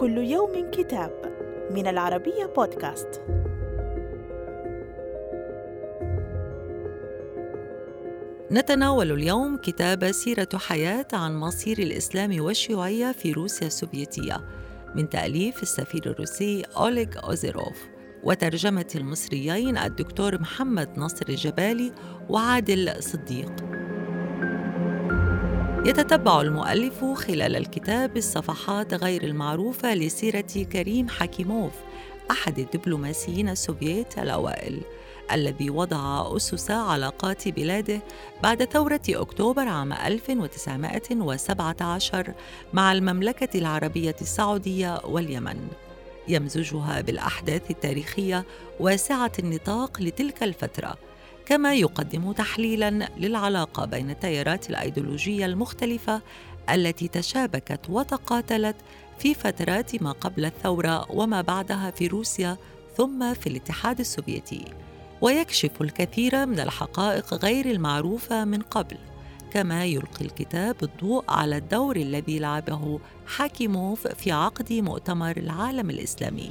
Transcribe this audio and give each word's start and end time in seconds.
كل 0.00 0.18
يوم 0.18 0.70
كتاب 0.70 1.12
من 1.70 1.86
العربية 1.86 2.46
بودكاست. 2.56 3.20
نتناول 8.50 9.12
اليوم 9.12 9.56
كتاب 9.56 10.12
سيرة 10.12 10.48
حياة 10.54 11.06
عن 11.12 11.36
مصير 11.36 11.78
الإسلام 11.78 12.40
والشيوعية 12.40 13.12
في 13.12 13.32
روسيا 13.32 13.66
السوفيتية 13.66 14.44
من 14.94 15.08
تأليف 15.08 15.62
السفير 15.62 16.06
الروسي 16.06 16.62
أوليغ 16.76 17.08
أوزيروف 17.24 17.88
وترجمة 18.22 18.90
المصريين 18.94 19.78
الدكتور 19.78 20.40
محمد 20.40 20.98
نصر 20.98 21.26
الجبالي 21.28 21.92
وعادل 22.28 23.02
صديق 23.02 23.69
يتتبع 25.84 26.40
المؤلف 26.40 27.04
خلال 27.04 27.56
الكتاب 27.56 28.16
الصفحات 28.16 28.94
غير 28.94 29.24
المعروفة 29.24 29.94
لسيرة 29.94 30.64
كريم 30.72 31.08
حكيموف 31.08 31.72
أحد 32.30 32.58
الدبلوماسيين 32.58 33.48
السوفييت 33.48 34.18
الأوائل 34.18 34.80
الذي 35.32 35.70
وضع 35.70 36.36
أسس 36.36 36.70
علاقات 36.70 37.48
بلاده 37.48 38.00
بعد 38.42 38.64
ثورة 38.64 39.00
أكتوبر 39.08 39.68
عام 39.68 39.92
1917 39.92 42.34
مع 42.72 42.92
المملكة 42.92 43.58
العربية 43.58 44.16
السعودية 44.20 45.00
واليمن. 45.04 45.68
يمزجها 46.28 47.00
بالأحداث 47.00 47.70
التاريخية 47.70 48.44
واسعة 48.80 49.32
النطاق 49.38 50.02
لتلك 50.02 50.42
الفترة. 50.42 51.09
كما 51.50 51.74
يقدم 51.74 52.32
تحليلا 52.32 52.90
للعلاقة 53.18 53.84
بين 53.84 54.10
التيارات 54.10 54.70
الأيديولوجية 54.70 55.46
المختلفة 55.46 56.22
التي 56.70 57.08
تشابكت 57.08 57.80
وتقاتلت 57.88 58.76
في 59.18 59.34
فترات 59.34 60.02
ما 60.02 60.12
قبل 60.12 60.44
الثورة 60.44 61.10
وما 61.10 61.40
بعدها 61.40 61.90
في 61.90 62.06
روسيا 62.06 62.56
ثم 62.96 63.34
في 63.34 63.46
الاتحاد 63.46 64.00
السوفيتي. 64.00 64.64
ويكشف 65.20 65.82
الكثير 65.82 66.46
من 66.46 66.60
الحقائق 66.60 67.34
غير 67.34 67.70
المعروفة 67.70 68.44
من 68.44 68.62
قبل 68.62 68.96
كما 69.52 69.84
يلقي 69.84 70.24
الكتاب 70.24 70.76
الضوء 70.82 71.24
على 71.28 71.56
الدور 71.56 71.96
الذي 71.96 72.38
لعبه 72.38 73.00
حاكيموف 73.26 74.08
في 74.08 74.32
عقد 74.32 74.72
مؤتمر 74.72 75.36
العالم 75.36 75.90
الإسلامي. 75.90 76.50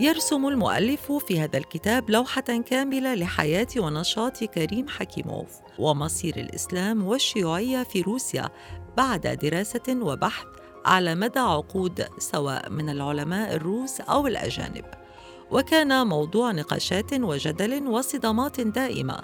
يرسم 0.00 0.48
المؤلف 0.48 1.12
في 1.12 1.40
هذا 1.40 1.58
الكتاب 1.58 2.10
لوحة 2.10 2.40
كاملة 2.40 3.14
لحياة 3.14 3.66
ونشاط 3.76 4.44
كريم 4.44 4.88
حكيموف 4.88 5.48
ومصير 5.78 6.36
الإسلام 6.36 7.06
والشيوعية 7.06 7.82
في 7.82 8.00
روسيا 8.00 8.48
بعد 8.96 9.26
دراسة 9.26 9.96
وبحث 10.00 10.46
على 10.84 11.14
مدى 11.14 11.38
عقود 11.38 12.06
سواء 12.18 12.70
من 12.70 12.88
العلماء 12.90 13.54
الروس 13.54 14.00
أو 14.00 14.26
الأجانب. 14.26 14.84
وكان 15.50 16.06
موضوع 16.06 16.52
نقاشات 16.52 17.12
وجدل 17.12 17.86
وصدامات 17.86 18.60
دائمة. 18.60 19.20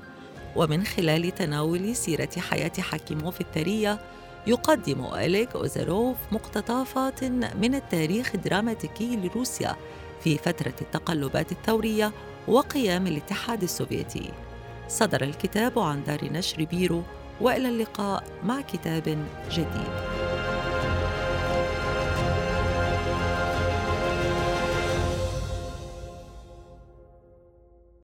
ومن 0.57 0.85
خلال 0.85 1.35
تناول 1.35 1.97
سيرة 1.97 2.31
حياة 2.39 2.73
حكيموف 2.79 3.41
الثرية 3.41 3.99
يقدم 4.47 5.05
أليك 5.15 5.55
أوزاروف 5.55 6.17
مقتطفات 6.33 7.25
من 7.55 7.75
التاريخ 7.75 8.31
الدراماتيكي 8.35 9.17
لروسيا 9.17 9.77
في 10.21 10.39
فترة 10.39 10.75
التقلبات 10.81 11.53
الثورية 11.53 12.13
وقيام 12.49 13.07
الاتحاد 13.07 13.63
السوفيتي. 13.63 14.31
صدر 14.89 15.23
الكتاب 15.23 15.79
عن 15.79 16.05
دار 16.05 16.25
نشر 16.25 16.65
بيرو 16.65 17.03
وإلى 17.41 17.69
اللقاء 17.69 18.25
مع 18.45 18.61
كتاب 18.61 19.27
جديد. 19.51 20.24